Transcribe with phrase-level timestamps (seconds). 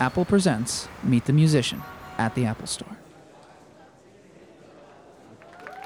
[0.00, 1.82] Apple presents Meet the Musician
[2.18, 2.96] at the Apple Store.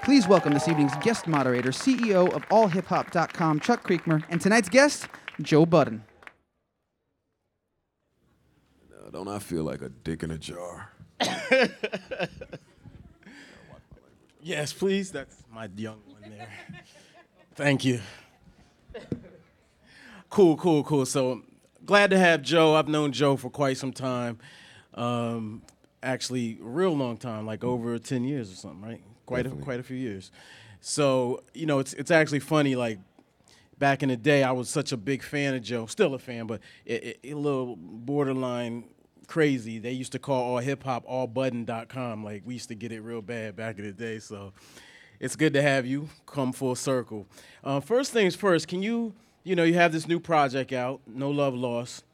[0.03, 5.07] Please welcome this evening's guest moderator, CEO of AllHipHop.com, Chuck Creekmur, and tonight's guest,
[5.41, 6.03] Joe Budden.
[8.93, 10.91] Uh, Don't I feel like a dick in a jar?
[14.45, 15.13] Yes, please.
[15.13, 16.49] That's my young one there.
[17.55, 18.01] Thank you.
[20.31, 21.07] Cool, cool, cool.
[21.07, 21.43] So
[21.85, 22.75] glad to have Joe.
[22.75, 24.39] I've known Joe for quite some time.
[24.95, 25.63] Um,
[26.03, 29.01] actually, a real long time, like over 10 years or something, right?
[29.27, 30.31] Quite a, quite a few years.
[30.81, 32.99] So, you know, it's, it's actually funny, like,
[33.79, 36.47] back in the day, I was such a big fan of Joe, still a fan,
[36.47, 38.85] but it, it, a little borderline
[39.27, 39.79] crazy.
[39.79, 42.23] They used to call all hip hop allbudden.com.
[42.23, 44.19] Like we used to get it real bad back in the day.
[44.19, 44.53] So
[45.19, 47.27] it's good to have you come full circle.
[47.65, 49.15] Uh, first things first, can you,
[49.45, 52.05] you know, you have this new project out, No Love Lost.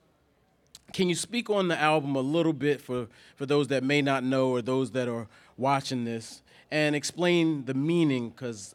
[0.93, 4.25] Can you speak on the album a little bit for, for those that may not
[4.25, 5.27] know or those that are
[5.59, 8.31] watching this and explain the meaning?
[8.31, 8.75] Because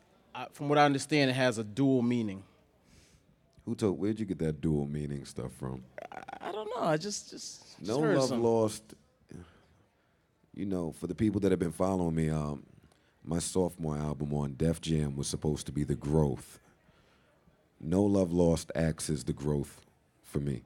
[0.51, 2.43] from what I understand, it has a dual meaning.
[3.65, 3.97] Who told?
[3.97, 5.83] Where'd you get that dual meaning stuff from?
[6.41, 6.83] I don't know.
[6.83, 8.43] I just just, just No love something.
[8.43, 8.83] lost.
[10.53, 12.63] You know, for the people that have been following me, um,
[13.23, 16.59] my sophomore album on Def Jam was supposed to be the growth.
[17.83, 19.81] No love lost acts as the growth
[20.23, 20.63] for me.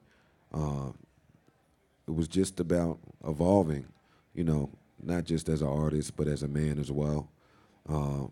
[0.52, 0.90] Uh,
[2.06, 3.86] it was just about evolving.
[4.34, 4.70] You know,
[5.02, 7.28] not just as an artist, but as a man as well.
[7.88, 8.28] Uh,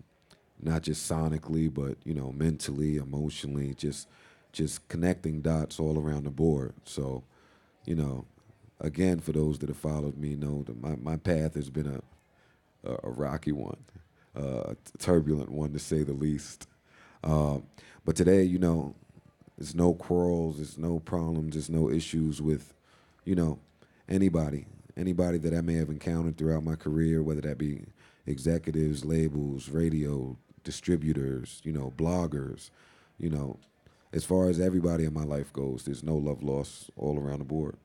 [0.62, 4.09] not just sonically, but you know, mentally, emotionally, just
[4.53, 6.73] just connecting dots all around the board.
[6.84, 7.25] So,
[7.84, 8.25] you know,
[8.81, 12.01] again, for those that have followed me, know that my, my path has been a
[12.84, 13.79] a, a rocky one,
[14.37, 16.67] uh, a turbulent one to say the least.
[17.27, 17.58] Uh,
[18.05, 18.94] but today, you know,
[19.58, 22.72] there's no quarrels, there's no problems, there's no issues with,
[23.24, 23.58] you know,
[24.08, 27.84] anybody, anybody that I may have encountered throughout my career, whether that be
[28.27, 32.70] executives, labels, radio, distributors, you know, bloggers,
[33.18, 33.58] you know,
[34.12, 37.45] as far as everybody in my life goes, there's no love lost all around the
[37.45, 37.77] board.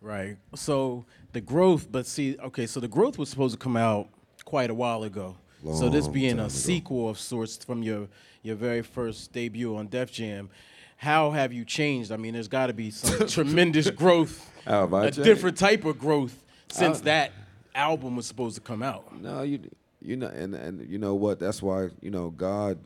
[0.00, 0.36] Right.
[0.54, 4.08] So the growth, but see, okay, so the growth was supposed to come out
[4.44, 5.36] quite a while ago.
[5.64, 8.08] So this being a sequel of sorts from your
[8.42, 10.50] your very first debut on Def Jam,
[10.96, 12.10] how have you changed?
[12.10, 15.22] I mean, there's got to be some tremendous growth, I a changed?
[15.24, 17.32] different type of growth since Uh, that
[17.74, 19.20] album was supposed to come out.
[19.20, 19.60] No, you
[20.00, 21.38] you know, and and you know what?
[21.38, 22.78] That's why you know God,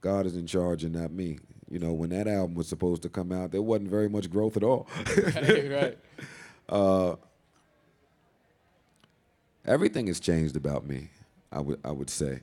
[0.00, 1.38] God is in charge and not me.
[1.70, 4.56] You know, when that album was supposed to come out, there wasn't very much growth
[4.56, 4.88] at all.
[5.26, 5.98] right.
[9.64, 11.10] Everything has changed about me.
[11.52, 12.40] I would I would say,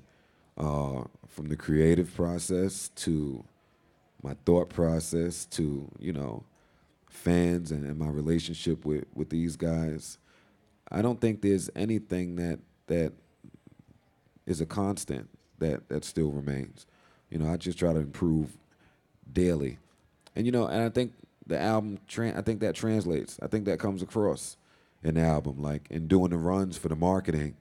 [0.57, 3.43] uh, from the creative process to
[4.23, 6.43] my thought process to you know
[7.09, 10.17] fans and, and my relationship with with these guys.
[10.89, 13.13] I don't think there's anything that that
[14.45, 15.29] is a constant
[15.59, 16.85] that that still remains.
[17.29, 18.57] You know, I just try to improve
[19.31, 19.77] daily,
[20.35, 21.13] and you know, and I think
[21.45, 23.37] the album, I think that translates.
[23.41, 24.57] I think that comes across
[25.03, 27.55] in the album, like in doing the runs for the marketing.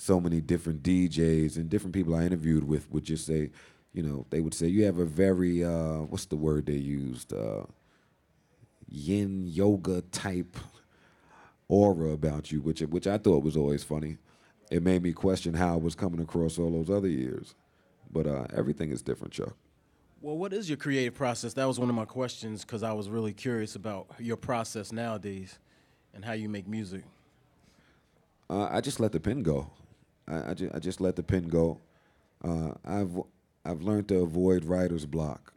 [0.00, 3.50] So many different DJs and different people I interviewed with would just say,
[3.92, 7.32] you know, they would say you have a very uh, what's the word they used,
[7.32, 7.64] uh,
[8.88, 10.56] yin yoga type
[11.66, 14.18] aura about you, which which I thought was always funny.
[14.70, 17.56] It made me question how I was coming across all those other years.
[18.10, 19.56] But uh, everything is different, Chuck.
[20.20, 21.54] Well, what is your creative process?
[21.54, 25.58] That was one of my questions because I was really curious about your process nowadays
[26.14, 27.02] and how you make music.
[28.48, 29.70] Uh, I just let the pen go.
[30.28, 31.80] I, I, just, I just let the pen go.
[32.44, 33.18] Uh, I've
[33.64, 35.52] I've learned to avoid writer's block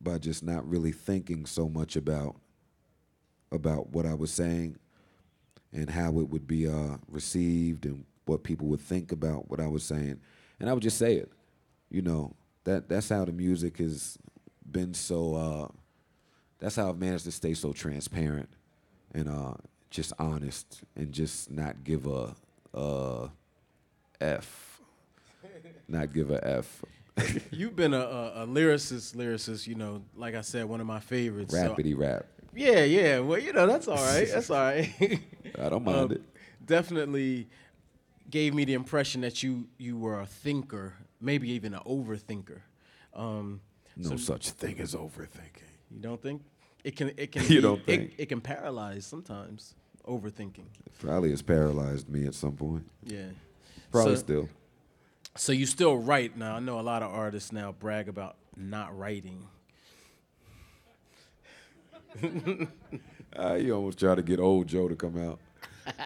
[0.00, 2.36] by just not really thinking so much about
[3.52, 4.76] about what I was saying
[5.72, 9.66] and how it would be uh, received and what people would think about what I
[9.66, 10.20] was saying,
[10.58, 11.30] and I would just say it.
[11.90, 14.18] You know that that's how the music has
[14.70, 15.34] been so.
[15.34, 15.68] Uh,
[16.58, 18.48] that's how I've managed to stay so transparent
[19.14, 19.54] and uh,
[19.90, 22.34] just honest and just not give a,
[22.72, 23.28] a
[24.20, 24.80] F.
[25.88, 26.84] Not give a F.
[27.50, 29.66] You've been a, a, a lyricist, lyricist.
[29.66, 31.54] You know, like I said, one of my favorites.
[31.54, 32.26] So- rap.
[32.54, 33.18] yeah, yeah.
[33.20, 34.28] Well, you know, that's all right.
[34.30, 34.90] That's all right.
[35.60, 36.22] I don't mind Um, it.
[36.64, 37.48] Definitely
[38.30, 42.60] gave me the impression that you you were a thinker, maybe even an overthinker.
[43.14, 43.60] Um,
[43.96, 45.68] No so such thing as overthinking.
[45.90, 46.42] you don't think
[46.82, 48.14] it can it can You be- don't think?
[48.18, 49.74] it, can paralyze sometimes
[50.08, 50.64] overthinking.
[50.98, 52.84] Probably has paralyzed me at some point.
[53.04, 53.26] Yeah.
[53.94, 54.48] Probably So- still.
[55.36, 56.56] So you still write now?
[56.56, 59.46] I know a lot of artists now brag about not writing.
[63.36, 65.40] Uh, you almost try to get old Joe to come out.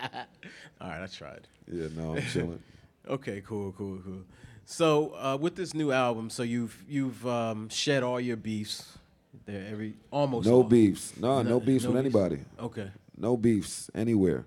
[0.80, 1.46] All right, I tried.
[1.70, 2.62] Yeah, no, I'm chilling.
[3.08, 4.22] Okay, cool, cool, cool.
[4.66, 8.98] So uh, with this new album, so you've you've um, shed all your beefs.
[9.46, 10.64] There, every almost No all.
[10.64, 11.16] beefs.
[11.18, 12.14] No, no, beefs no with beefs?
[12.14, 12.44] anybody.
[12.60, 12.90] Okay.
[13.16, 14.44] No beefs anywhere.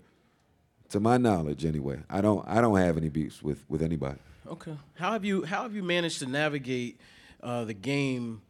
[0.91, 1.99] To my knowledge, anyway.
[2.09, 2.45] I don't.
[2.47, 4.19] I don't have any beefs with with anybody.
[4.45, 4.75] Okay.
[4.95, 6.99] How have you how have you managed to navigate
[7.41, 8.41] uh, the game?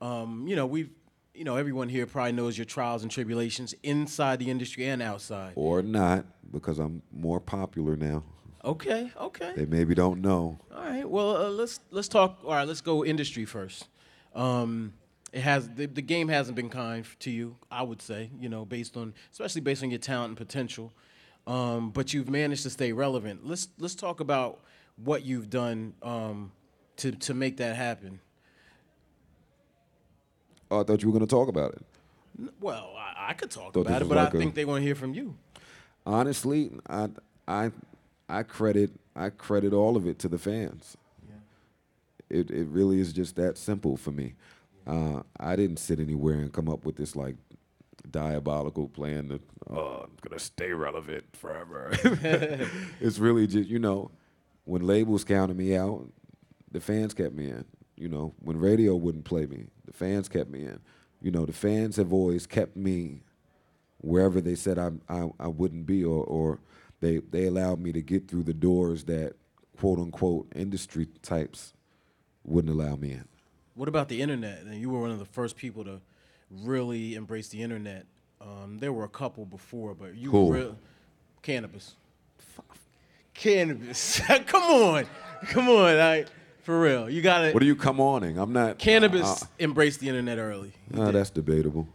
[0.00, 0.90] Um, you know, we've
[1.34, 5.52] you know everyone here probably knows your trials and tribulations inside the industry and outside.
[5.54, 8.24] Or not, because I'm more popular now.
[8.64, 9.12] Okay.
[9.20, 9.52] Okay.
[9.54, 10.58] They maybe don't know.
[10.74, 11.08] All right.
[11.08, 12.40] Well, uh, let's let's talk.
[12.44, 12.66] All right.
[12.66, 13.86] Let's go industry first.
[14.34, 14.94] Um,
[15.32, 18.30] it has the, the game hasn't been kind to you, I would say.
[18.40, 20.92] You know, based on especially based on your talent and potential.
[21.46, 23.46] Um, but you've managed to stay relevant.
[23.46, 24.60] Let's let's talk about
[24.96, 26.52] what you've done um,
[26.96, 28.20] to to make that happen.
[30.70, 31.82] Oh, I thought you were going to talk about it.
[32.60, 34.54] Well, I, I could talk Thought this about it, was but like I a- think
[34.54, 35.36] they want to hear from you.
[36.06, 37.08] Honestly, I
[37.46, 37.70] I
[38.28, 40.96] I credit I credit all of it to the fans.
[42.30, 44.34] It it really is just that simple for me.
[44.86, 47.36] Uh, I didn't sit anywhere and come up with this like
[48.10, 51.90] diabolical plan that uh, oh I'm gonna stay relevant forever.
[53.00, 54.10] it's really just you know
[54.64, 56.08] when labels counted me out,
[56.70, 57.64] the fans kept me in.
[57.96, 60.80] You know when radio wouldn't play me, the fans kept me in.
[61.20, 63.22] You know the fans have always kept me
[64.04, 66.60] wherever they said I, I, I wouldn't be, or, or
[67.00, 69.34] they, they allowed me to get through the doors that
[69.78, 71.72] quote unquote industry types
[72.44, 73.24] wouldn't allow me in.
[73.74, 74.62] What about the internet?
[74.62, 76.00] And you were one of the first people to
[76.50, 78.06] really embrace the internet.
[78.40, 80.78] Um, there were a couple before, but you were real
[81.42, 81.92] Canibus.
[83.34, 84.46] Canibus.
[84.46, 85.06] come on,
[85.48, 86.24] come on, I,
[86.62, 87.08] for real.
[87.10, 87.52] You gotta.
[87.52, 88.38] What are you come oning?
[88.38, 88.78] I'm not.
[88.78, 90.72] Canibus Uh, embraced the internet early.
[90.94, 91.88] uh, that's debatable.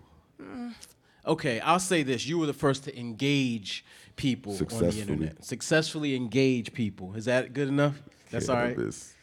[1.25, 3.86] Okay, I'll say this: you were the first to engage
[4.16, 5.44] people on the internet.
[5.45, 7.13] Successfully engage people.
[7.13, 8.02] Is that good enough?
[8.31, 8.75] That's all right.
[8.75, 9.13] Canibus.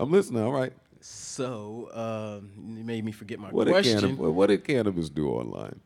[0.00, 0.42] I'm listening.
[0.42, 0.72] All right.
[1.04, 4.16] So um, it made me forget my What did, question.
[4.16, 5.80] what did Canibus do online?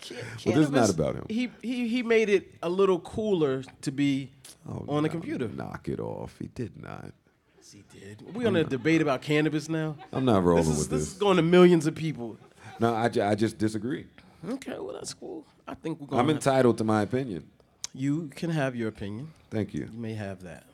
[0.44, 1.24] well, this is not about him.
[1.28, 4.30] He, he he made it a little cooler to be
[4.68, 5.48] Oh, on the computer.
[5.48, 6.34] Knock it off.
[6.38, 7.12] He did not.
[7.56, 8.34] Yes, he did.
[8.34, 9.96] We're on a debate about Canibus now.
[10.12, 11.12] I'm not rolling This is with this this.
[11.14, 12.36] is going to millions of people.
[12.78, 14.06] no, I, ju- I just disagree.
[14.46, 15.46] Okay, well that's cool.
[15.66, 16.20] I think we're going.
[16.20, 17.48] I'm entitled to my opinion.
[17.94, 19.32] You can have your opinion.
[19.50, 19.88] Thank you.
[19.90, 20.64] You may have that.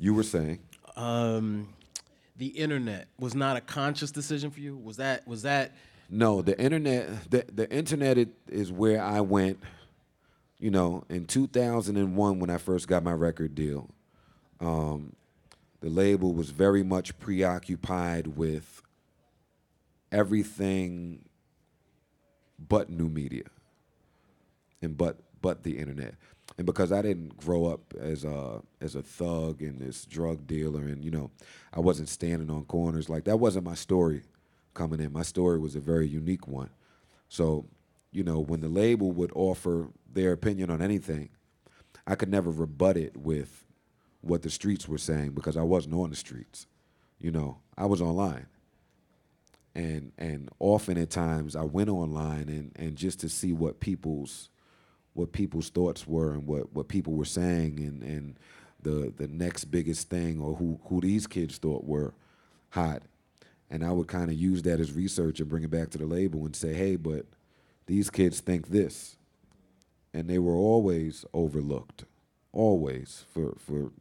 [0.00, 0.58] You were saying.
[0.96, 1.68] Um,
[2.42, 4.76] the internet was not a conscious decision for you.
[4.76, 5.76] Was that was that?
[6.10, 7.30] No, the internet.
[7.30, 8.18] The the internet
[8.48, 9.60] is where I went.
[10.58, 13.88] You know, in 2001 when I first got my record deal,
[14.58, 15.12] um,
[15.82, 18.82] the label was very much preoccupied with
[20.10, 21.24] everything
[22.58, 23.44] but new media
[24.82, 26.16] and but but the internet.
[26.62, 30.82] And because I didn't grow up as a as a thug and this drug dealer,
[30.82, 31.32] and you know,
[31.74, 34.22] I wasn't standing on corners like that wasn't my story
[34.72, 35.12] coming in.
[35.12, 36.70] My story was a very unique one.
[37.28, 37.66] So,
[38.12, 41.30] you know, when the label would offer their opinion on anything,
[42.06, 43.64] I could never rebut it with
[44.20, 46.68] what the streets were saying because I wasn't on the streets.
[47.18, 48.46] You know, I was online
[49.74, 54.48] and and often at times I went online and and just to see what people's
[55.14, 58.36] what people's thoughts were and what what people were saying and and
[58.82, 62.14] the the next biggest thing or who who these kids thought were
[62.70, 63.02] hot.
[63.70, 66.06] And I would kind of use that as research and bring it back to the
[66.06, 67.26] label and say hey but
[67.86, 69.16] these kids think this.
[70.14, 72.04] And they were always overlooked
[72.52, 73.92] always for for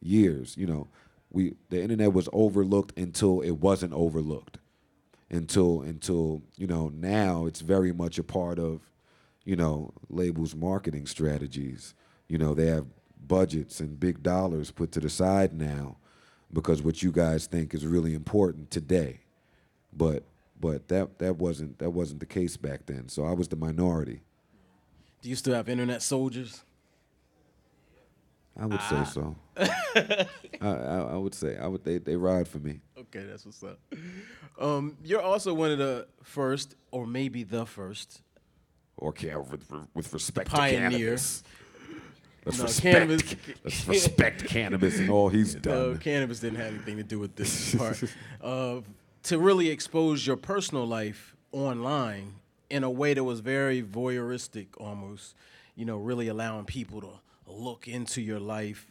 [0.00, 0.88] years you know.
[1.32, 4.58] We the internet was overlooked until it wasn't overlooked.
[5.30, 8.89] Until until you know now it's very much a part of
[9.50, 11.96] you know labels marketing strategies
[12.28, 12.86] you know they have
[13.26, 15.96] budgets and big dollars put to the side now
[16.52, 19.18] because what you guys think is really important today
[19.92, 20.22] but
[20.60, 24.20] but that that wasn't that wasn't the case back then so i was the minority
[25.20, 26.62] Do you still have internet soldiers?
[28.56, 30.26] i would say so I,
[30.60, 33.80] I, I would say i would they, they ride for me Okay, that's what's up.
[34.60, 38.22] Um, you're also one of the first, or maybe the first.
[39.00, 39.64] Or can with,
[39.94, 40.90] with respect pioneer.
[40.90, 41.42] to Canibus
[42.46, 46.68] let's No, respect Canibus- let's respect Canibus and all he's done No, Canibus didn't have
[46.74, 48.02] anything to do with this part.
[48.42, 48.80] Uh,
[49.24, 52.34] to really expose your personal life online
[52.70, 55.34] in a way that was very voyeuristic, almost.
[55.76, 57.10] You know, really allowing people to
[57.46, 58.86] look into your life,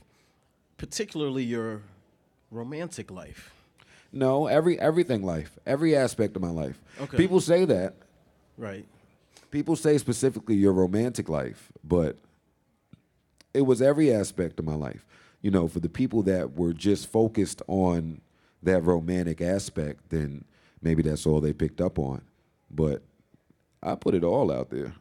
[0.78, 1.82] particularly your
[2.52, 3.54] romantic life.
[4.12, 6.80] No, every everything life, every aspect of my life.
[7.02, 7.18] Okay.
[7.18, 7.94] People say that,
[8.58, 8.86] Right.
[9.52, 12.18] People say specifically your romantic life, but
[13.54, 15.06] it was every aspect of my life.
[15.42, 18.22] You know, for the people that were just focused on
[18.62, 20.44] that romantic aspect, then
[20.82, 22.22] maybe that's all they picked up on.
[22.70, 23.02] But
[23.82, 24.94] I put it all out there.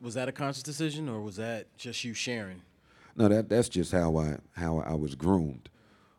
[0.00, 2.62] Was that a conscious decision, or was that just you sharing?
[3.16, 5.68] No, that that's just how I how I was groomed.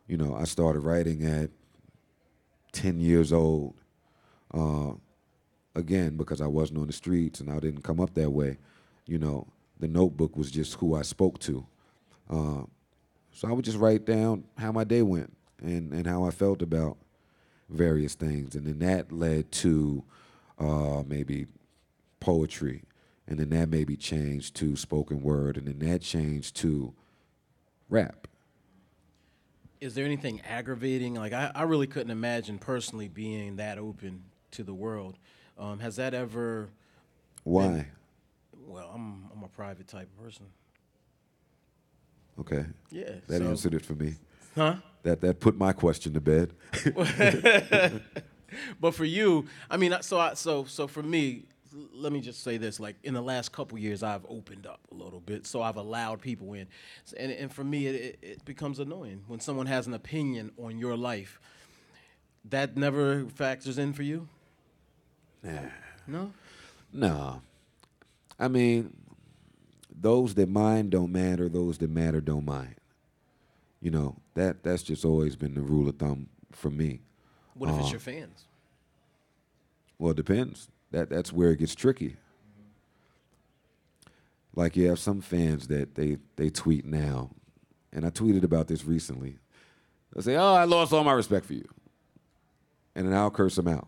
[0.07, 1.49] You know, I started writing at
[2.71, 3.75] ten years old.
[4.53, 4.93] Uh,
[5.75, 8.57] again, because I wasn't on the streets and I didn't come up that way.
[9.05, 9.47] You know,
[9.79, 11.65] the notebook was just who I spoke to.
[12.29, 12.63] Uh,
[13.31, 16.61] so I would just write down how my day went and, and how I felt
[16.61, 16.97] about
[17.69, 18.55] various things.
[18.55, 20.03] And then that led to
[20.59, 21.47] uh, maybe
[22.19, 22.83] poetry.
[23.27, 25.57] And then that maybe changed to spoken word.
[25.57, 26.93] And then that changed to
[27.89, 28.27] rap.
[29.81, 31.15] Is there anything aggravating?
[31.15, 35.17] Like, I, I really couldn't imagine personally being that open to the world.
[35.57, 36.69] Um, has that ever.
[37.43, 37.87] Why?
[38.65, 40.45] Well, I'm, I'm a private type of person.
[42.39, 42.65] Okay.
[42.89, 43.11] Yeah.
[43.27, 44.15] That so- answered it for me.
[44.55, 44.75] Huh?
[45.03, 46.53] That that put my question to bed.
[48.79, 51.45] But for you, I mean, so I, so so for me,
[51.93, 54.95] let me just say this: like in the last couple years, I've opened up a
[54.95, 56.67] little bit, so I've allowed people in,
[57.17, 60.77] and and for me, it, it, it becomes annoying when someone has an opinion on
[60.77, 61.39] your life.
[62.45, 64.27] That never factors in for you.
[66.07, 66.31] No.
[66.91, 67.41] No.
[68.39, 68.95] I mean,
[69.93, 72.75] those that mind don't matter, those that matter don't mind.
[73.81, 77.01] You know, that that's just always been the rule of thumb for me.
[77.55, 78.45] What if it's Uh, your fans?
[79.99, 80.69] Well, it depends.
[80.91, 82.15] That that's where it gets tricky.
[84.55, 87.31] Like you have some fans that they they tweet now,
[87.91, 89.37] and I tweeted about this recently.
[90.15, 91.67] They say, "Oh, I lost all my respect for you,"
[92.95, 93.87] and then I'll curse them out.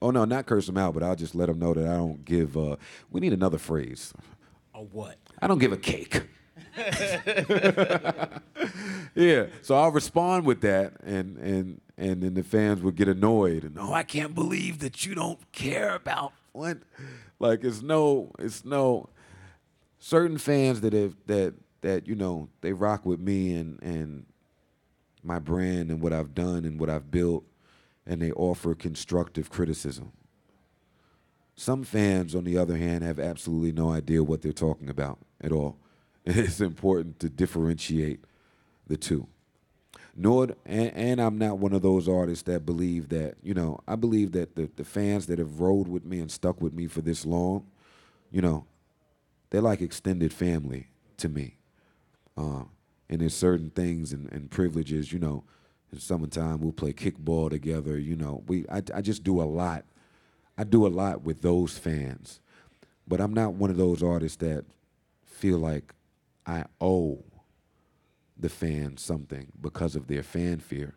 [0.00, 2.24] Oh no, not curse them out, but I'll just let them know that I don't
[2.24, 2.56] give.
[2.56, 2.76] Uh,
[3.10, 4.12] we need another phrase.
[4.74, 5.16] A what?
[5.40, 6.22] I don't give a cake.
[9.14, 13.64] yeah, so I'll respond with that, and and and then the fans would get annoyed,
[13.64, 16.78] and oh, I can't believe that you don't care about what.
[17.38, 19.08] Like it's no, it's no.
[19.98, 24.26] Certain fans that have that that you know they rock with me and and
[25.22, 27.44] my brand and what I've done and what I've built,
[28.06, 30.12] and they offer constructive criticism.
[31.56, 35.52] Some fans, on the other hand, have absolutely no idea what they're talking about at
[35.52, 35.78] all.
[36.28, 38.20] It's important to differentiate
[38.88, 39.28] the two.
[40.16, 43.96] Nor, and, and I'm not one of those artists that believe that, you know, I
[43.96, 47.00] believe that the, the fans that have rode with me and stuck with me for
[47.00, 47.66] this long,
[48.30, 48.66] you know,
[49.50, 51.56] they're like extended family to me.
[52.36, 52.64] Uh,
[53.08, 55.44] and there's certain things and, and privileges, you know,
[55.92, 58.42] in summertime we'll play kickball together, you know.
[58.46, 59.84] We I, I just do a lot.
[60.58, 62.40] I do a lot with those fans.
[63.08, 64.64] But I'm not one of those artists that
[65.24, 65.94] feel like
[66.46, 67.22] I owe
[68.38, 70.94] the fans something because of their fanfare.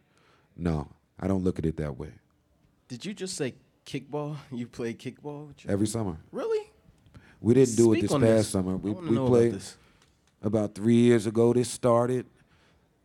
[0.58, 0.88] No,
[1.20, 2.12] I don't look at it that way.
[2.88, 3.54] Did you just say
[3.86, 4.38] kickball?
[4.52, 5.54] You play kickball?
[5.68, 6.18] Every summer.
[6.32, 6.70] Really?
[7.42, 8.50] We didn't do it this past this.
[8.50, 8.76] summer.
[8.76, 9.62] We we about played
[10.42, 11.54] about three years ago.
[11.54, 12.26] This started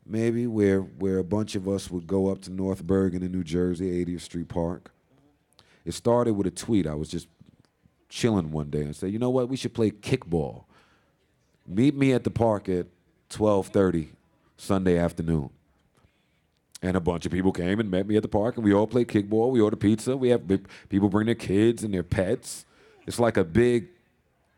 [0.06, 3.44] maybe where where a bunch of us would go up to North Bergen in New
[3.44, 4.92] Jersey, 80th Street Park.
[5.84, 6.86] It started with a tweet.
[6.86, 7.28] I was just
[8.08, 9.48] chilling one day and said, "You know what?
[9.48, 10.64] We should play kickball.
[11.66, 12.86] Meet me at the park at
[13.30, 14.10] 12:30
[14.56, 15.50] Sunday afternoon."
[16.82, 18.86] And a bunch of people came and met me at the park, and we all
[18.86, 19.50] played kickball.
[19.50, 20.16] We ordered pizza.
[20.16, 20.42] We have
[20.88, 22.66] people bring their kids and their pets.
[23.06, 23.88] It's like a big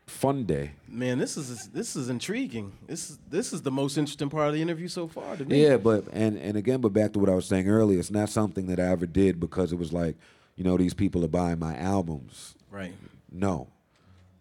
[0.06, 0.72] fun day.
[0.88, 2.72] Man, this is this is intriguing.
[2.86, 5.62] This is this is the most interesting part of the interview so far to me.
[5.62, 8.28] Yeah, but and and again, but back to what I was saying earlier, it's not
[8.28, 10.16] something that I ever did because it was like,
[10.54, 12.54] you know, these people are buying my albums.
[12.70, 12.94] Right.
[13.30, 13.68] No,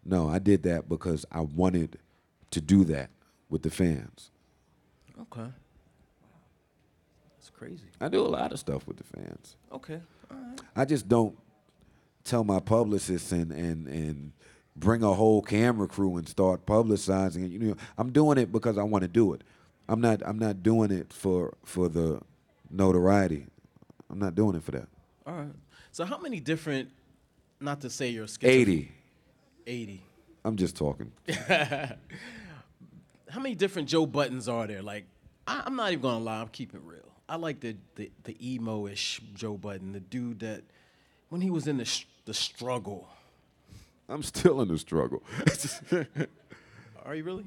[0.06, 1.98] no, I did that because I wanted
[2.52, 3.10] to do that
[3.50, 4.32] with the fans.
[5.20, 5.50] Okay.
[7.38, 7.88] That's crazy.
[8.00, 9.56] I do a lot of stuff with the fans.
[9.74, 10.00] Okay.
[10.30, 10.62] All right.
[10.76, 11.36] I just don't
[12.24, 14.32] tell my publicists and and and
[14.76, 17.52] bring a whole camera crew and start publicizing it.
[17.52, 19.44] You know, I'm doing it because I want to do it.
[19.88, 22.22] I'm not I'm not doing it for for the
[22.70, 23.46] notoriety.
[24.10, 24.88] I'm not doing it for that.
[25.26, 25.48] All right.
[25.92, 26.90] So how many different
[27.60, 28.92] not to say you're schizophrenic 80.
[29.68, 30.04] 80.
[30.44, 31.12] I'm just talking.
[33.28, 34.82] How many different Joe Buddens are there?
[34.84, 35.06] Like
[35.48, 37.02] I, I'm not even gonna lie, I'm keeping it real.
[37.28, 40.64] I like the the, the emo-ish Joe Budden, the dude that
[41.30, 43.10] when he was in the sh- the struggle.
[44.10, 45.24] I'm still in the struggle.
[47.06, 47.46] Are you really?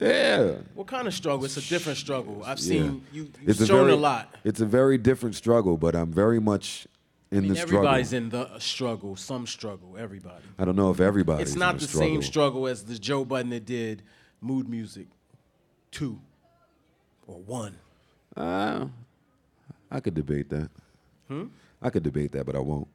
[0.00, 0.52] yeah.
[0.74, 1.44] What kind of struggle?
[1.44, 2.42] It's a different struggle.
[2.44, 2.64] I've Yeah.
[2.82, 3.22] seen you.
[3.24, 4.34] You've It's a shown very, a lot.
[4.44, 6.86] It's a very different struggle, but I'm very much
[7.30, 7.78] in I mean, the struggle.
[7.78, 10.44] everybody's in the struggle, some struggle, everybody.
[10.58, 11.42] I don't know if everybody.
[11.42, 12.08] It's not a the struggle.
[12.08, 14.02] same struggle as the Joe Budden that did
[14.40, 15.08] Mood Muzik
[15.90, 16.18] 2
[17.26, 17.74] or 1.
[18.36, 18.86] Uh,
[19.90, 20.70] I could debate that.
[21.28, 21.46] Hmm.
[21.82, 22.88] I could debate that, but I won't.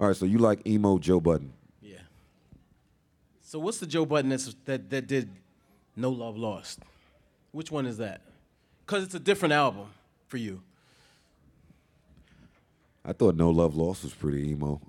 [0.00, 1.52] All right, so you like emo Joe Budden?
[3.50, 5.28] So what's the Joe Budden that's, that that did
[5.96, 6.78] No Love Lost?
[7.50, 8.20] Which one is that?
[8.86, 9.88] Because it's a different album
[10.28, 10.62] for you.
[13.04, 14.80] I thought No Love Lost was pretty emo.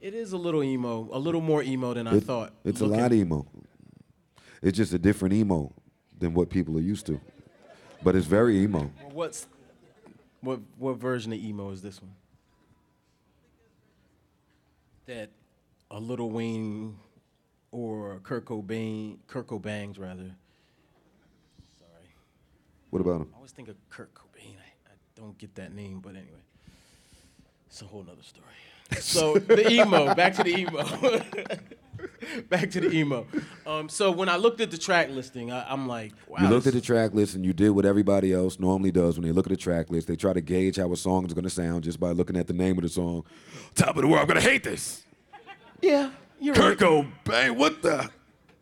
[0.00, 2.54] It is a little emo, a little more emo than I It- thought.
[2.64, 3.46] It's looking- a lot emo.
[4.60, 5.72] It's just a different emo
[6.18, 7.20] than what people are used to.
[8.02, 8.90] But it's very emo.
[9.12, 9.46] What's
[10.40, 12.16] what what version of emo is this one?
[15.06, 15.30] That
[15.88, 16.98] a Lil Wayne
[17.72, 20.30] or Kurt Cobain, Kurt Cobain's rather.
[21.78, 22.14] Sorry,
[22.90, 23.28] What about him?
[23.32, 24.54] I always think of Kurt Cobain.
[24.56, 26.44] I, I don't get that name, but anyway,
[27.66, 28.46] it's a whole nother story.
[29.00, 30.84] So the emo, back to the emo.
[32.50, 33.26] back to the emo.
[33.66, 36.42] Um, so when I looked at the track listing, I, I'm like, wow.
[36.42, 39.26] You looked at the track list and you did what everybody else normally does when
[39.26, 40.08] they look at the track list.
[40.08, 42.46] They try to gauge how a song is going to sound just by looking at
[42.48, 43.24] the name of the song.
[43.74, 45.04] Top of the world, I'm going to hate this.
[45.80, 46.10] Yeah,
[46.42, 47.06] you're Kurt right.
[47.24, 48.10] Cobain, what the?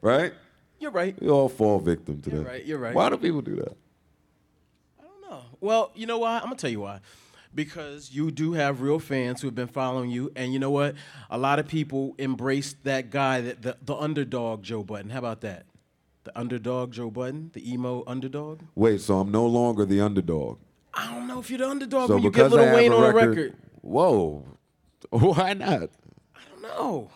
[0.00, 0.32] Right?
[0.78, 1.20] You're right.
[1.20, 2.48] We all fall victim to You're that.
[2.48, 2.94] right, you're right.
[2.94, 3.76] Why do people do that?
[4.98, 5.42] I don't know.
[5.60, 6.36] Well, you know why?
[6.36, 7.00] I'm gonna tell you why.
[7.54, 10.94] Because you do have real fans who have been following you, and you know what?
[11.30, 15.10] A lot of people embrace that guy, that the, the underdog Joe Budden.
[15.10, 15.66] How about that?
[16.24, 18.60] The underdog Joe Budden, the emo underdog.
[18.76, 20.58] Wait, so I'm no longer the underdog.
[20.94, 22.92] I don't know if you're the underdog So when you get I Lil have Wayne
[22.92, 23.56] a on record, a record.
[23.80, 24.44] whoa,
[25.10, 25.90] why not?
[26.36, 27.10] I don't know.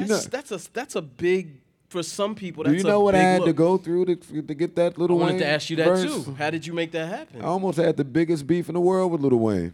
[0.00, 2.62] You That's, know- that's a that's a big for some people.
[2.64, 5.18] Do you know what I had to go through to, to get that Lil Wayne?
[5.18, 6.24] wanted to ask you that verse?
[6.24, 6.34] too.
[6.34, 7.42] How did you make that happen?
[7.42, 9.72] I almost had the biggest beef in the world with Lil Wayne.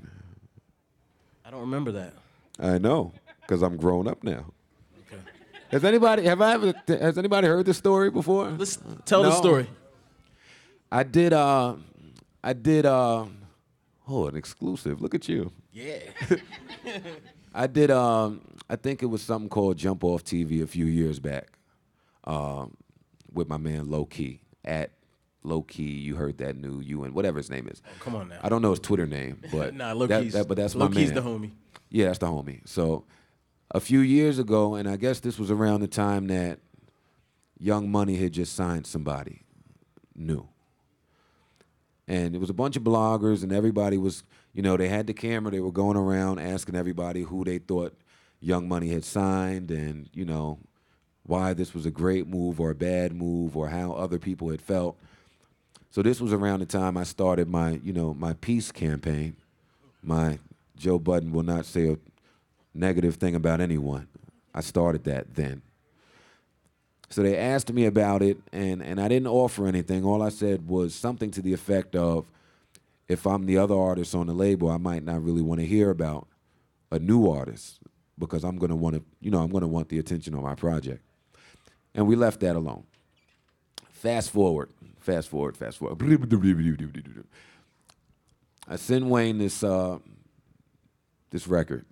[1.45, 2.15] I don't remember that.
[2.59, 4.47] I know, because I'm grown up now.
[5.07, 5.21] Okay.
[5.71, 8.49] Has anybody have I ever has anybody heard this story before?
[8.51, 9.69] Let's tell the story.
[10.91, 11.75] I did uh
[12.43, 13.27] I did uh
[14.09, 15.03] oh an exclusive.
[15.03, 15.53] Look at you.
[15.73, 15.99] Yeah.
[17.55, 21.21] I did um I think it was something called Jump Off TV a few years
[21.21, 21.59] back.
[22.25, 22.77] Um
[23.33, 24.93] with my man Low Key at
[25.43, 27.83] Low Key, you heard that new you and whatever his name is.
[27.87, 28.39] Oh, Come on now.
[28.43, 30.89] I don't know his Twitter name, but nah, low that, key's, that- but that's low
[30.89, 31.23] my key's man.
[31.23, 31.51] the homie.
[31.91, 32.67] Yeah, that's the homie.
[32.67, 33.05] So
[33.71, 36.59] a few years ago, and I guess this was around the time that
[37.59, 39.43] Young Money had just signed somebody
[40.17, 40.49] new.
[42.09, 45.15] And it was a bunch of bloggers, and everybody was, you know, they had the
[45.15, 45.51] camera.
[45.51, 47.97] They were going around asking everybody who they thought
[48.41, 50.59] Young Money had signed, and you know,
[51.25, 54.61] why this was a great move or a bad move, or how other people had
[54.61, 54.97] felt.
[55.91, 59.37] So this was around the time I started my, you know, my peace campaign.
[60.03, 60.39] My
[60.77, 61.99] Joe Budden will not say a
[62.75, 64.09] negative thing about anyone.
[64.55, 65.63] I started that then.
[67.09, 70.05] So they asked me about it, and, and I didn't offer anything.
[70.05, 72.27] All I said was something to the effect of,
[73.09, 75.91] if I'm the other artist on the label, I might not really want to hear
[75.91, 76.27] about
[76.91, 77.79] a new artist
[78.19, 81.03] because I'm gonna want to, you know, I'm gonna want the attention on my project.
[81.95, 82.85] And we left that alone.
[83.91, 85.99] Fast forward, fast forward, fast forward.
[88.69, 89.99] I send Wayne this uh,
[91.31, 91.87] this record,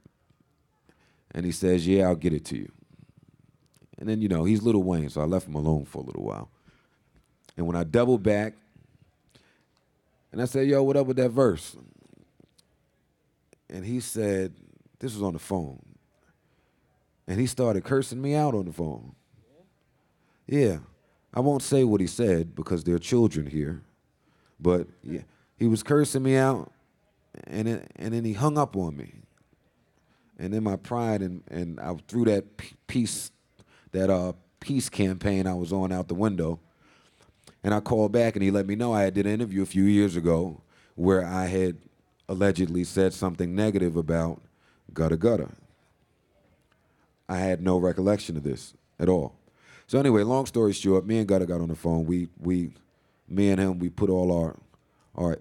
[1.31, 2.71] and he says, "Yeah, I'll get it to you."
[3.99, 6.25] And then you know he's Lil Wayne, so I left him alone for a little
[6.25, 6.51] while.
[7.57, 8.55] And when I doubled back,
[10.33, 11.77] and I said, "Yo, what up with that verse?"
[13.71, 14.55] And he said,
[14.99, 15.81] "This was on the phone,"
[17.27, 19.15] and he started cursing me out on the phone.
[20.47, 20.79] Yeah,
[21.33, 23.83] I won't say what he said because there are children here,
[24.61, 25.23] but yeah,
[25.57, 26.71] he was cursing me out,
[27.47, 29.15] and then, and then he hung up on me.
[30.39, 32.45] And then my pride and and I threw that
[32.87, 33.31] peace,
[33.93, 36.59] that uh peace campaign I was on out the window.
[37.63, 39.67] And I called back and he let me know I had did an interview a
[39.67, 40.61] few years ago
[40.97, 41.79] where I had
[42.29, 44.43] allegedly said something negative about
[44.93, 45.51] Gudda Gudda.
[47.29, 49.35] I had no recollection of this at all.
[49.87, 52.07] So anyway, long story short, me and Gudda got on the phone.
[52.07, 52.71] We we
[53.29, 54.57] me and him we put all our
[55.15, 55.39] our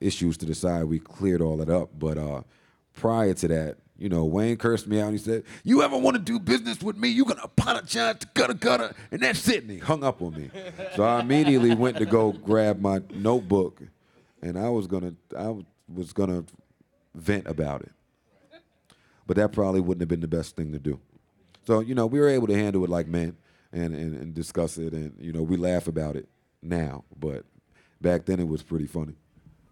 [0.00, 0.84] issues to the side.
[0.84, 1.90] We cleared all that up.
[1.98, 2.42] But uh,
[2.94, 5.08] prior to that, you know, Wayne cursed me out.
[5.08, 7.08] And he said, "You ever want to do business with me?
[7.08, 9.62] You're gonna apologize to Gudda Gudda?" And that's it.
[9.62, 10.50] And he hung up on me.
[10.94, 13.80] so I immediately went to go grab my notebook,
[14.42, 15.54] and I was gonna I
[15.92, 16.44] was gonna
[17.14, 17.92] vent about it.
[19.26, 21.00] But that probably wouldn't have been the best thing to do.
[21.66, 23.36] So you know, we were able to handle it like men
[23.72, 26.28] and, and, and discuss it, and you know, we laugh about it
[26.62, 27.04] now.
[27.18, 27.44] But
[28.00, 29.14] back then, it was pretty funny.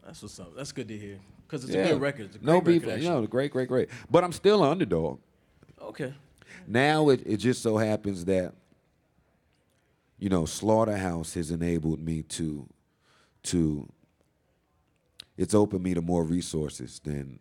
[0.04, 0.54] That's what's up.
[0.56, 1.18] That's good to hear.
[1.46, 1.84] Because it's Yeah.
[1.86, 2.26] a good record.
[2.26, 2.84] It's a no beef.
[2.84, 3.88] record, You know, great, great, great.
[4.10, 5.20] But I'm still an underdog.
[5.80, 6.12] Okay.
[6.66, 8.54] Now it, it just so happens that,
[10.18, 12.66] you know, Slaughterhouse has enabled me to,
[13.44, 13.88] to.
[15.36, 17.38] It's opened me to more resources than,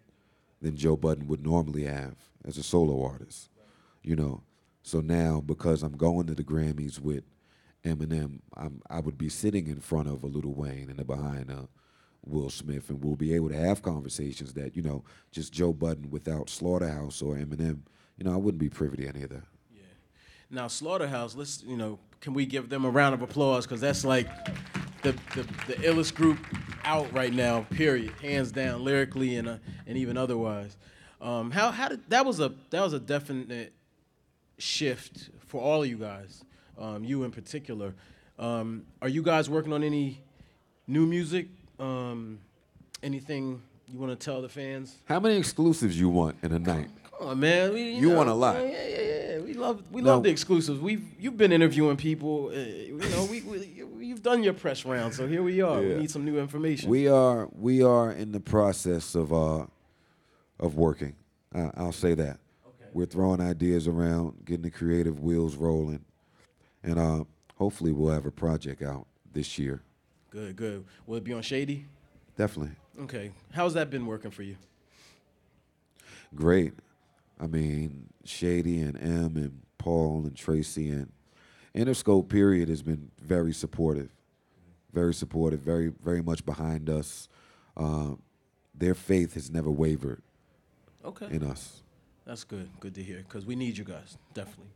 [0.61, 3.49] than Joe Budden would normally have as a solo artist,
[4.03, 4.43] you know.
[4.81, 7.23] So now because I'm going to the Grammys with
[7.83, 11.67] Eminem, I'm I would be sitting in front of a Lil Wayne and behind a
[12.25, 16.09] Will Smith, and we'll be able to have conversations that you know just Joe Budden
[16.09, 17.79] without Slaughterhouse or Eminem,
[18.17, 19.43] you know, I wouldn't be privy to any of that.
[20.53, 23.65] Now, Slaughterhouse, let's, you know, can we give them a round of applause?
[23.65, 24.27] Because that's like
[25.01, 26.37] the, the, the illest group
[26.83, 28.13] out right now, period.
[28.21, 30.77] Hands down, lyrically and, uh, and even otherwise.
[31.19, 33.73] Um, how, how did, that was a, that was a definite
[34.63, 36.43] shift for all of you guys,
[36.79, 37.93] um, you in particular.
[38.39, 40.21] Um, are you guys working on any
[40.87, 41.47] new music?
[41.79, 42.39] Um,
[43.03, 44.95] anything you want to tell the fans?
[45.05, 46.87] How many exclusives you want in a night?
[47.19, 47.73] Come on, man.
[47.73, 48.55] We, You know, want a lot.
[48.55, 49.39] Yeah, yeah, yeah.
[49.39, 50.79] We love we love the exclusives.
[50.79, 52.47] We've you've been interviewing people.
[52.47, 55.79] Uh, you know, we, we you've done your press round, so here we are.
[55.79, 56.89] We need some new information.
[56.89, 59.65] We are we are in the process of uh
[60.59, 61.15] of working.
[61.53, 62.39] Uh, I'll say that.
[62.93, 66.03] We're throwing ideas around, getting the creative wheels rolling,
[66.83, 67.23] and uh,
[67.55, 69.81] hopefully we'll have a project out this year.
[70.29, 70.85] good, good.
[71.07, 71.85] Will it be on Shady?
[72.37, 73.31] Definitely Okay.
[73.51, 74.55] How's that been working for you?
[76.35, 76.73] great.
[77.39, 81.11] I mean, Shady and Em and Paul and Tracy and
[81.75, 84.09] Interscope period has been very supportive,
[84.93, 87.27] very supportive, very very much behind us.
[87.75, 88.11] Uh,
[88.75, 90.21] their faith has never wavered
[91.03, 91.27] Okay.
[91.29, 91.82] in us.
[92.25, 92.69] That's good.
[92.79, 94.71] Good to hear because we need you guys definitely.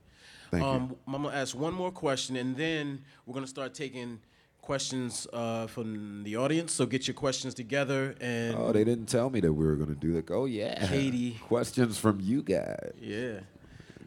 [0.52, 0.70] Thank you.
[0.70, 4.20] um, I'm gonna ask one more question, and then we're gonna start taking
[4.62, 6.74] questions uh, from the audience.
[6.74, 9.88] So get your questions together and Oh, they didn't tell me that we were going
[9.88, 10.30] to do that.
[10.30, 10.86] Oh, yeah.
[10.88, 11.38] Katie.
[11.48, 12.92] Questions from you guys.
[13.00, 13.40] yeah.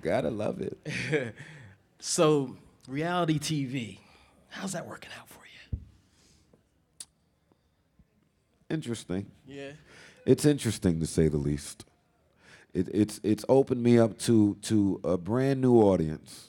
[0.02, 0.76] Gotta love it.
[2.02, 2.56] So,
[2.88, 3.98] reality TV,
[4.48, 5.78] how's that working out for you?
[8.70, 9.30] Interesting.
[9.46, 9.72] Yeah.
[10.26, 11.84] It's interesting to say the least.
[12.72, 16.48] It, it's it's opened me up to to a brand new audience.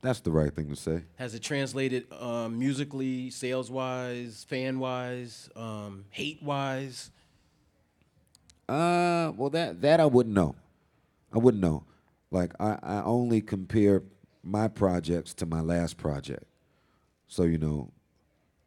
[0.00, 1.02] That's the right thing to say.
[1.16, 7.10] Has it translated um, musically, sales wise, fan wise, um, hate wise?
[8.68, 10.56] Uh, well, that that I wouldn't know.
[11.32, 11.84] I wouldn't know.
[12.30, 14.02] Like I, I only compare
[14.42, 16.44] my projects to my last project.
[17.28, 17.90] So you know,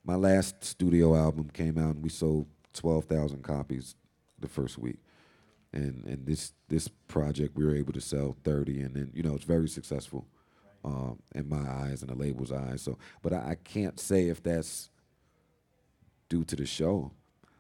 [0.03, 3.95] my last studio album came out and we sold twelve thousand copies
[4.39, 4.97] the first week,
[5.73, 9.36] and and this this project we were able to sell thirty, and then you know
[9.36, 10.25] it's very successful,
[10.84, 12.82] um, in my eyes and the label's eyes.
[12.82, 14.89] So, but I, I can't say if that's
[16.30, 17.12] due to the show.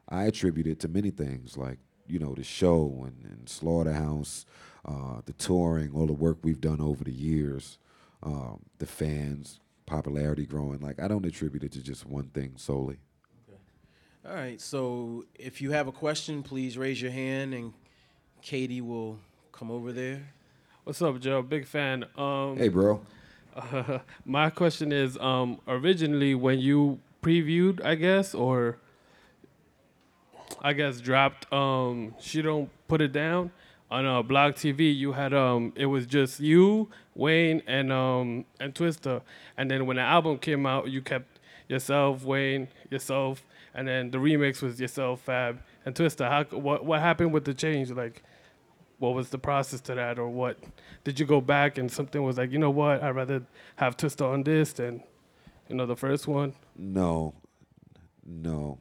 [0.09, 4.45] I attribute it to many things, like you know the show and, and Slaughterhouse,
[4.85, 7.77] uh, the touring, all the work we've done over the years,
[8.23, 10.79] um, the fans, popularity growing.
[10.79, 12.99] Like I don't attribute it to just one thing solely.
[14.27, 14.59] All right.
[14.59, 17.73] So, if you have a question, please raise your hand, and
[18.41, 19.19] Katie will
[19.51, 20.29] come over there.
[20.83, 21.41] What's up, Joe?
[21.41, 22.05] Big fan.
[22.17, 23.01] Um, Hey, bro.
[24.25, 28.77] my question is, um, originally when you previewed, I guess, or
[30.61, 33.51] I guess dropped, um, she don't put it down
[33.89, 34.95] on uh, Blog TV.
[34.95, 39.21] You had um, it was just you, Wayne, and um, and Twista,
[39.57, 44.19] and then when the album came out, you kept yourself, Wayne, yourself, and then the
[44.19, 46.29] remix was yourself, Fab, and Twista.
[46.29, 47.89] How what what happened with the change?
[47.91, 48.21] Like,
[48.99, 50.59] what was the process to that, or what
[51.05, 53.43] did you go back and something was like, you know what, I'd rather
[53.77, 55.01] have Twista on this than,
[55.69, 56.53] you know, the first one.
[56.75, 57.33] No,
[58.25, 58.79] no.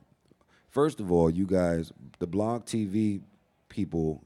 [0.69, 3.23] First of all, you guys, the blog TV
[3.69, 4.25] people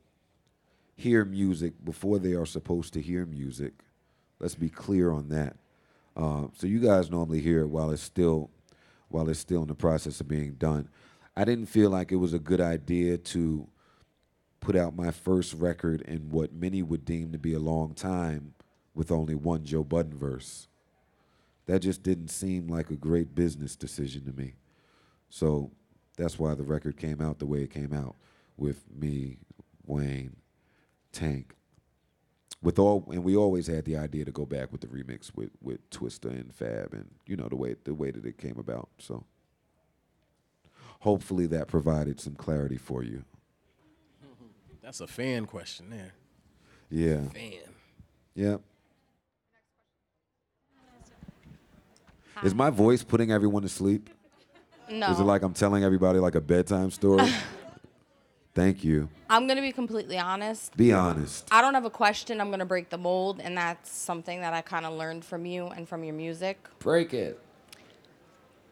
[0.96, 3.74] hear music before they are supposed to hear music.
[4.38, 5.56] Let's be clear on that.
[6.16, 8.50] Uh, so you guys normally hear it while it's still
[9.08, 10.88] while it's still in the process of being done.
[11.36, 13.68] I didn't feel like it was a good idea to
[14.60, 18.54] put out my first record in what many would deem to be a long time
[18.94, 20.68] with only one Joe Budden verse.
[21.66, 24.54] That just didn't seem like a great business decision to me.
[25.28, 25.70] So
[26.16, 28.16] that's why the record came out the way it came out
[28.56, 29.38] with me,
[29.86, 30.36] Wayne,
[31.12, 31.54] Tank.
[32.62, 35.50] With all and we always had the idea to go back with the remix with
[35.62, 38.90] with Twista and Fab and you know the way the way that it came about.
[38.98, 39.24] So
[41.00, 43.24] hopefully that provided some clarity for you.
[44.82, 46.12] That's a fan question there.
[46.90, 47.28] Yeah.
[47.28, 47.52] Fan.
[48.34, 48.56] Yeah.
[52.42, 54.08] Is my voice putting everyone to sleep?
[54.90, 55.10] No.
[55.10, 57.30] Is it like I'm telling everybody like a bedtime story?
[58.54, 59.08] Thank you.
[59.28, 60.76] I'm gonna be completely honest.
[60.76, 61.46] Be honest.
[61.52, 62.40] I don't have a question.
[62.40, 65.66] I'm gonna break the mold, and that's something that I kind of learned from you
[65.68, 66.58] and from your music.
[66.80, 67.40] Break it.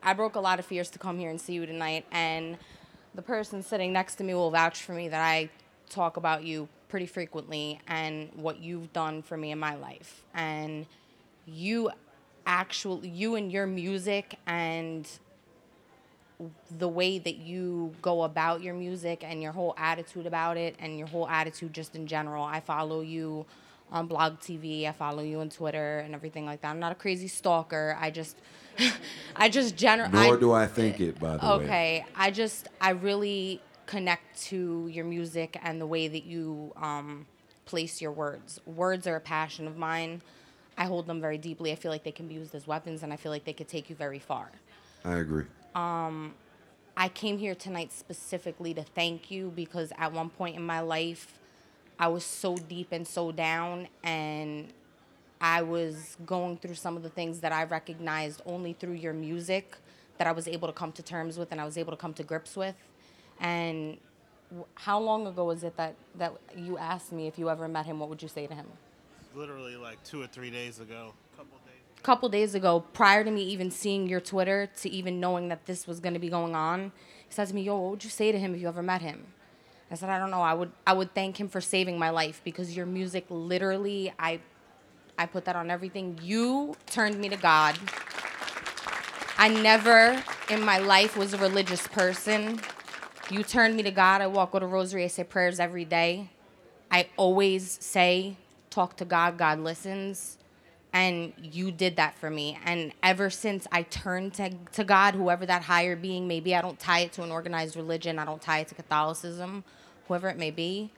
[0.03, 2.57] I broke a lot of fears to come here and see you tonight, and
[3.15, 5.51] the person sitting next to me will vouch for me that I
[5.91, 10.23] talk about you pretty frequently and what you've done for me in my life.
[10.35, 10.87] And
[11.47, 11.91] you
[12.47, 15.09] actually, you and your music and
[16.79, 20.97] the way that you go about your music and your whole attitude about it and
[20.97, 22.45] your whole attitude just in general.
[22.45, 23.45] I follow you
[23.91, 26.71] on Blog TV, I follow you on Twitter and everything like that.
[26.71, 27.97] I'm not a crazy stalker.
[28.01, 28.37] I just
[29.37, 31.53] I just generally Nor do I think it, by the way.
[31.65, 37.27] Okay, I just I really connect to your music and the way that you um,
[37.65, 38.61] place your words.
[38.67, 40.23] Words are a passion of mine.
[40.77, 41.73] I hold them very deeply.
[41.73, 43.69] I feel like they can be used as weapons, and I feel like they could
[43.69, 44.51] take you very far.
[45.05, 45.45] I agree.
[45.75, 46.35] Um,
[46.97, 51.38] I came here tonight specifically to thank you because at one point in my life,
[51.99, 54.69] I was so deep and so down, and
[55.41, 59.77] I was going through some of the things that I recognized only through your music
[60.19, 62.13] that I was able to come to terms with and I was able to come
[62.15, 62.75] to grips with.
[63.41, 63.99] And
[64.51, 67.87] w- how long ago was it that, that you asked me if you ever met
[67.87, 68.01] him?
[68.01, 68.67] What would you say to him?
[69.35, 71.13] literally like two or three days ago.
[71.37, 71.75] Couple days.
[71.99, 75.67] A couple days ago, prior to me even seeing your Twitter, to even knowing that
[75.67, 76.93] this was going to be going on,
[77.29, 79.01] he said to me, "Yo, what would you say to him if you ever met
[79.03, 79.27] him?"
[79.91, 80.43] I said, "I don't know.
[80.43, 84.41] I would I would thank him for saving my life because your music, literally, I
[85.19, 86.19] I put that on everything.
[86.23, 87.77] You turned me to God.
[89.39, 92.61] I never in my life was a religious person.
[93.31, 94.21] You turned me to God.
[94.21, 95.05] I walk with a rosary.
[95.05, 96.31] I say prayers every day.
[96.91, 98.37] I always say,
[98.71, 99.37] talk to God.
[99.37, 100.39] God listens.
[100.93, 102.59] And you did that for me.
[102.65, 106.63] And ever since I turned to, to God, whoever that higher being may be, I
[106.63, 109.65] don't tie it to an organized religion, I don't tie it to Catholicism,
[110.09, 110.91] whoever it may be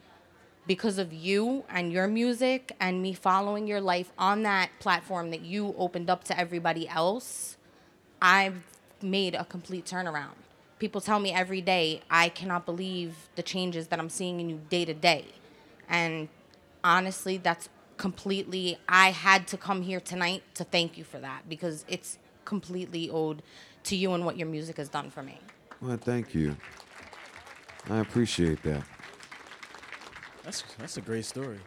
[0.66, 5.40] because of you and your music and me following your life on that platform that
[5.40, 7.56] you opened up to everybody else,
[8.22, 8.62] I've
[9.02, 10.36] made a complete turnaround.
[10.78, 14.60] People tell me every day, I cannot believe the changes that I'm seeing in you
[14.70, 15.24] day to day.
[15.88, 16.28] And
[16.84, 21.84] honestly, that's completely, I had to come here tonight to thank you for that because
[21.88, 23.42] it's completely owed
[23.84, 25.38] to you and what your music has done for me.
[25.80, 26.56] Well, thank you.
[27.88, 28.84] I appreciate that.
[30.44, 31.58] That's that's a great story.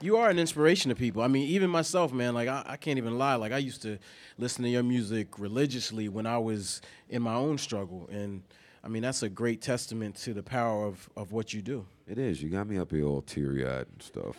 [0.00, 1.22] You are an inspiration to people.
[1.22, 2.34] I mean, even myself, man.
[2.34, 3.34] Like I, I can't even lie.
[3.34, 3.98] Like I used to
[4.38, 8.42] listen to your music religiously when I was in my own struggle, and
[8.84, 11.86] I mean that's a great testament to the power of of what you do.
[12.06, 12.42] It is.
[12.42, 14.36] You got me up here all teary eyed and stuff.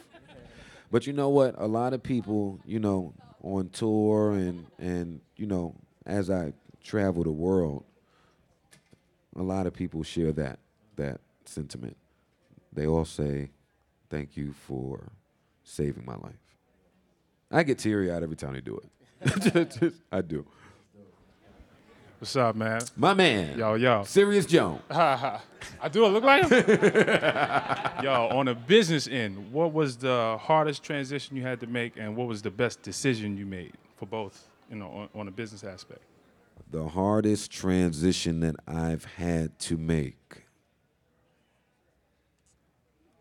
[0.91, 1.55] But you know what?
[1.57, 3.13] A lot of people, you know,
[3.43, 7.83] on tour and and you know, as I travel the world,
[9.35, 10.59] a lot of people share that
[10.95, 11.97] that sentiment.
[12.73, 13.49] They all say,
[14.09, 15.11] "Thank you for
[15.63, 16.33] saving my life."
[17.51, 19.93] I get teary eyed every time they do it.
[20.11, 20.45] I do.
[22.19, 22.81] What's up, man?
[22.97, 24.03] My man, Yo, yo.
[24.03, 24.81] Serious Jones.
[24.91, 25.39] I
[25.89, 28.03] do it look like him?
[28.03, 32.17] yo, on a business end, what was the hardest transition you had to make, and
[32.17, 35.63] what was the best decision you made for both, you know, on, on a business
[35.63, 36.01] aspect?
[36.71, 40.43] the hardest transition that I've had to make.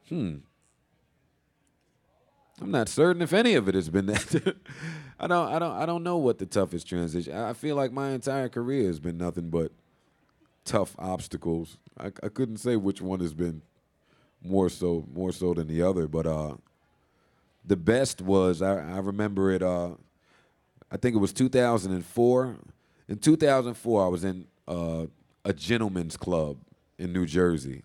[0.08, 0.36] Hmm.
[2.60, 4.56] I'm not certain if any of it has been that.
[5.20, 5.48] I don't.
[5.48, 5.76] I don't.
[5.76, 7.34] I don't know what the toughest transition.
[7.36, 9.72] I feel like my entire career has been nothing but
[10.64, 11.78] tough obstacles.
[11.98, 13.62] I, I couldn't say which one has been
[14.42, 16.54] more so more so than the other, but uh,
[17.64, 19.62] the best was I, I remember it.
[19.62, 19.90] Uh,
[20.90, 22.56] I think it was 2004.
[23.08, 25.06] In 2004, I was in uh,
[25.44, 26.58] a gentleman's club
[26.98, 27.82] in New Jersey,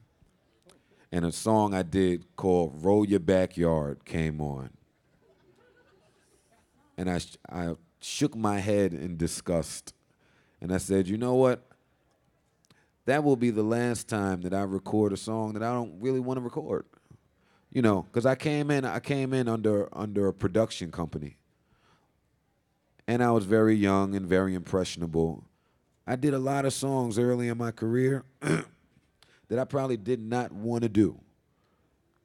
[1.14, 4.72] and a song I did called "Roll Your Backyard" came on,
[6.98, 9.94] and I sh- I shook my head in disgust,
[10.60, 11.70] and I said, "You know what?
[13.06, 16.20] That will be the last time that I record a song that I don't really
[16.20, 16.86] want to record."
[17.70, 21.38] You know, because I came in, I came in under under a production company
[23.08, 25.44] and I was very young and very impressionable.
[26.08, 28.24] I did a lot of songs early in my career
[29.54, 31.20] that I probably did not want to do.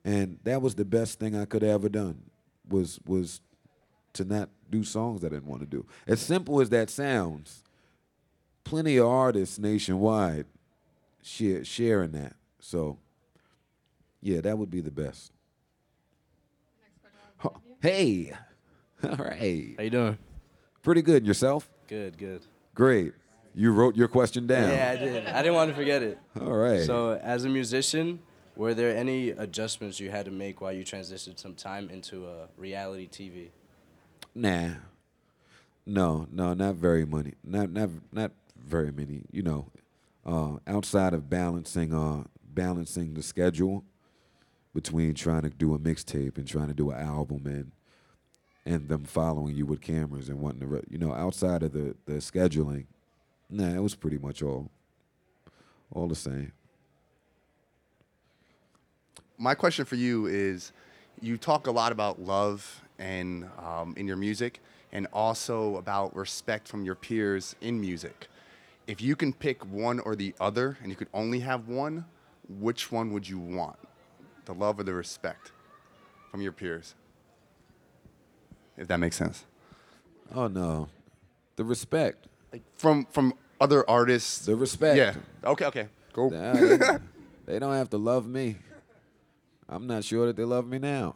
[0.03, 2.23] And that was the best thing I could have ever done
[2.67, 3.43] was was
[4.15, 5.85] to not do songs I didn't want to do.
[6.07, 7.63] As simple as that sounds,
[8.65, 10.47] plenty of artists nationwide
[11.23, 12.33] share sharing that.
[12.61, 12.97] So
[14.23, 15.31] yeah, that would be the best.
[17.37, 17.51] Huh.
[17.83, 18.33] Hey.
[19.03, 19.75] All right.
[19.77, 20.19] How you doing?
[20.81, 21.27] Pretty good.
[21.27, 21.69] Yourself?
[21.89, 22.41] Good, good.
[22.75, 23.13] Great.
[23.55, 24.71] You wrote your question down.
[24.71, 25.27] Yeah, I did.
[25.27, 26.19] I didn't want to forget it.
[26.41, 26.85] All right.
[26.85, 28.21] So, as a musician,
[28.57, 32.47] were there any adjustments you had to make while you transitioned some time into uh,
[32.57, 33.49] reality TV?
[34.35, 34.71] Nah.
[35.87, 37.35] No, no, not very many.
[37.43, 39.23] Not not not very many.
[39.33, 39.71] You know,
[40.27, 43.85] uh, outside of balancing uh balancing the schedule
[44.75, 47.73] between trying to do a mixtape and trying to do an album and
[48.67, 51.95] and them following you with cameras and wanting to, re- you know, outside of the
[52.05, 52.85] the scheduling,
[53.51, 54.71] nah, it was pretty much all.
[55.91, 56.53] All the same.
[59.39, 60.73] my question for you is
[61.21, 64.61] you talk a lot about love and um, in your music
[64.93, 68.29] and also about respect from your peers in music.
[68.87, 72.05] If you can pick one or the other and you could only have one
[72.59, 73.79] which one would you want?
[74.47, 75.53] The love or the respect
[76.31, 76.95] from your peers?
[78.77, 79.45] If that makes sense.
[80.35, 80.89] Oh no,
[81.57, 82.27] the respect,
[82.75, 84.97] from from other artists the respect.
[84.97, 86.79] yeah okay okay cool Nah, they,
[87.47, 88.57] they don't have to love me.
[89.69, 91.15] I'm not sure that they love me now.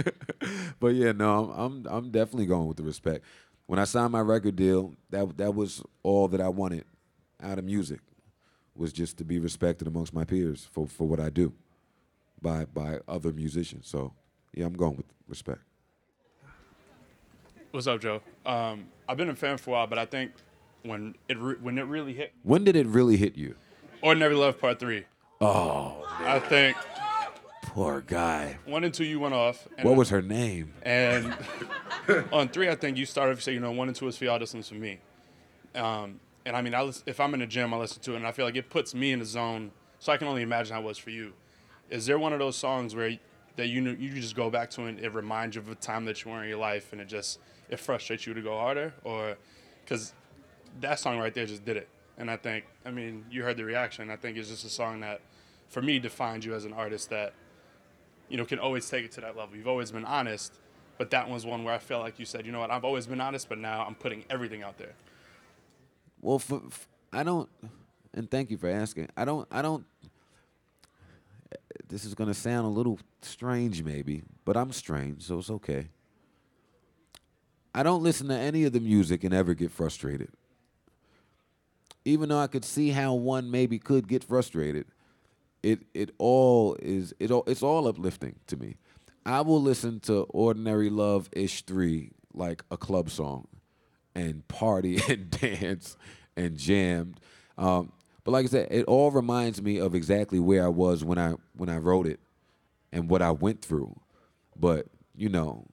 [0.80, 3.24] but yeah, no, I'm, I'm I'm definitely going with the respect.
[3.66, 6.84] When I signed my record deal, that that was all that I wanted
[7.40, 8.00] out of music
[8.74, 11.52] was just to be respected amongst my peers for, for what I do
[12.42, 13.86] by by other musicians.
[13.88, 14.12] So
[14.54, 15.60] yeah, I'm going with respect.
[17.70, 18.22] What's up, Joe?
[18.46, 20.32] Um, I've been a fan for a while, but I think
[20.82, 23.54] when it re- when it really hit When did it really hit you?
[24.02, 25.04] Ordinary Love Part Three,
[25.40, 26.76] Oh, I think
[27.62, 28.58] poor guy.
[28.64, 29.66] one and two you went off.
[29.76, 30.72] And What was her name?
[30.82, 31.34] And
[32.32, 34.24] on three, I think you started to say, you know, one and two is for
[34.24, 34.98] y'all, this one's for me.
[35.74, 38.16] Um, and I mean, I lis- if I'm in the gym, I listen to it,
[38.16, 39.70] and I feel like it puts me in the zone.
[39.98, 41.32] So I can only imagine how it was for you.
[41.90, 43.18] Is there one of those songs where
[43.56, 46.24] that you you just go back to and it reminds you of a time that
[46.24, 49.36] you were in your life, and it just it frustrates you to go harder, or
[49.84, 50.14] because
[50.80, 51.88] that song right there just did it.
[52.16, 54.10] And I think, I mean, you heard the reaction.
[54.10, 55.20] I think it's just a song that,
[55.68, 57.32] for me, defines you as an artist that
[58.28, 59.56] you know, can always take it to that level.
[59.56, 60.52] You've always been honest,
[60.98, 63.06] but that one's one where I felt like you said, you know what, I've always
[63.06, 64.94] been honest, but now I'm putting everything out there.
[66.20, 67.48] Well, for, f I don't,
[68.12, 69.08] and thank you for asking.
[69.16, 69.84] I don't, I don't.
[71.88, 75.88] This is gonna sound a little strange, maybe, but I'm strange, so it's okay.
[77.74, 80.30] I don't listen to any of the music and ever get frustrated.
[82.08, 84.86] Even though I could see how one maybe could get frustrated,
[85.62, 88.76] it it all is it all it's all uplifting to me.
[89.26, 93.46] I will listen to Ordinary Love Ish 3 like a club song
[94.14, 95.96] and party and dance
[96.36, 97.20] and jammed.
[97.58, 97.92] Um,
[98.24, 101.34] but like I said, it all reminds me of exactly where I was when I
[101.54, 102.20] when I wrote it
[102.92, 104.00] and what I went through.
[104.56, 105.66] But, you know,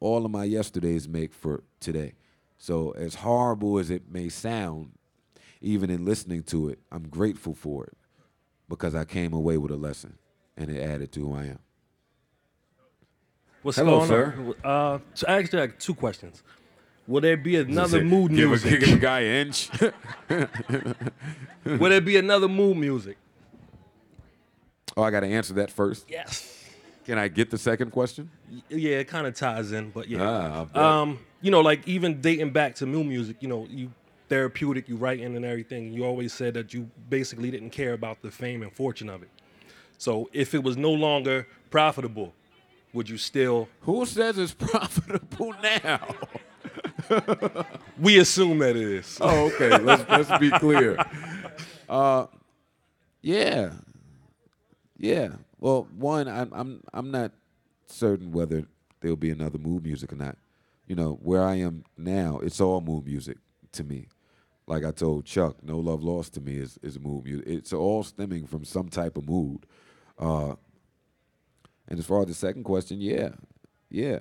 [0.00, 2.14] all of my yesterdays make for today.
[2.58, 4.92] So as horrible as it may sound,
[5.60, 7.96] even in listening to it, I'm grateful for it
[8.68, 10.18] because I came away with a lesson
[10.56, 11.58] and it added to who I am.
[13.62, 14.54] What's Hello, going sir.
[14.64, 14.70] on?
[14.70, 16.42] Uh, so I actually have two questions.
[17.08, 18.72] Will there be another mood give music?
[18.82, 19.70] A, give a guy an inch.
[21.64, 23.16] Will there be another Mood Muzik?
[24.96, 26.06] oh, I got to answer that first.
[26.08, 26.52] Yes.
[27.04, 28.30] Can I get the second question?
[28.68, 30.18] Yeah, it kind of ties in, but yeah.
[30.22, 30.76] Ah, I bet.
[30.82, 33.92] um, you know, like even dating back to Mood Muzik, you know, you
[34.28, 35.92] therapeutic, you writing and everything.
[35.92, 39.30] You always said that you basically didn't care about the fame and fortune of it.
[39.98, 42.34] So if it was no longer profitable,
[42.92, 43.68] would you still?
[43.82, 46.06] Who says it's profitable now?
[47.98, 49.18] We assume that it is.
[49.20, 49.78] Oh, okay.
[49.78, 50.98] Let's let's be clear.
[51.88, 52.26] Uh,
[53.22, 53.70] yeah,
[54.98, 55.28] yeah.
[55.58, 57.32] Well, one, I'm I'm I'm not
[57.86, 58.64] certain whether
[59.00, 60.36] there'll be another Mood Muzik or not.
[60.86, 63.38] You know, where I am now, it's all mood music
[63.72, 64.06] to me.
[64.66, 67.46] Like I told Chuck, No Love Lost to me is is mood music.
[67.46, 69.66] It's all stemming from some type of mood.
[70.18, 70.56] Uh,
[71.88, 73.30] and as far as the second question, yeah,
[73.90, 74.20] yeah.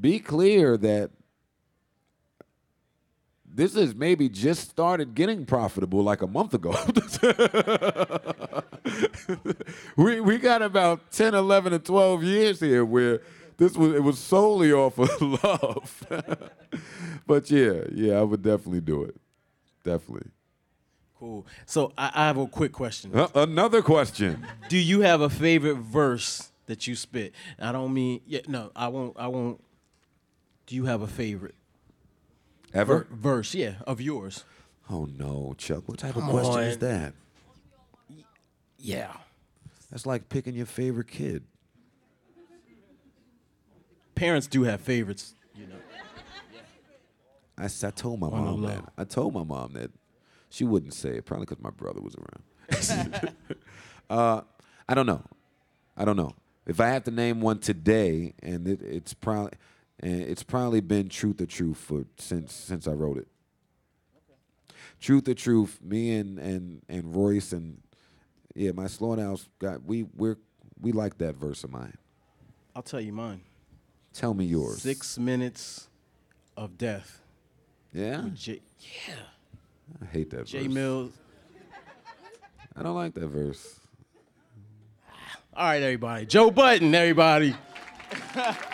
[0.00, 1.10] Be clear that
[3.44, 6.74] this is maybe just started getting profitable like a month ago.
[9.96, 13.20] we we got about 10, 11, and 12 years here where
[13.58, 16.06] this was it was solely off of love.
[17.26, 19.20] but yeah, yeah, I would definitely do it.
[19.84, 20.30] Definitely.
[21.18, 21.46] Cool.
[21.66, 23.12] So I, I have a quick question.
[23.14, 24.44] Uh, another question.
[24.68, 27.32] Do you have a favorite verse that you spit?
[27.58, 29.62] I don't mean yeah, no, I won't I won't
[30.66, 31.54] do you have a favorite
[32.72, 33.00] Ever?
[33.00, 34.44] ver- verse, yeah, of yours?
[34.90, 35.84] Oh no, Chuck.
[35.86, 37.12] What type of Come question is that?
[38.78, 39.12] Yeah.
[39.90, 41.44] That's like picking your favorite kid.
[44.14, 45.76] Parents do have favorites, you know.
[47.56, 48.92] I, I told my mom that.
[48.98, 49.90] I told my mom that
[50.50, 53.34] She wouldn't say it, probably because my brother was around.
[54.10, 54.40] uh,
[54.88, 55.22] I don't know.
[55.96, 56.34] I don't know.
[56.66, 59.52] If I have to name one today, and it, it's probably
[60.00, 63.28] and it's probably been Truth or Truth for since since I wrote it.
[65.00, 67.80] Truth or Truth, me and and and Royce and
[68.54, 70.38] yeah, my Slaughterhouse got we we're
[70.80, 71.96] we like that verse of mine.
[72.74, 73.40] I'll tell you mine.
[74.12, 74.82] Tell me yours.
[74.82, 75.88] Six minutes
[76.56, 77.20] of death.
[77.94, 78.60] Yeah, J-
[79.06, 79.14] yeah.
[80.02, 80.72] I hate that J verse.
[80.74, 81.12] Mills.
[82.76, 83.78] I don't like that verse.
[85.08, 85.38] Ah.
[85.56, 86.26] All right, everybody.
[86.26, 87.54] Joe Budden, everybody.